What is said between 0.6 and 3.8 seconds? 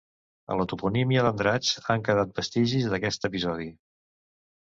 toponímia d'Andratx han quedat vestigis d'aquest episodi.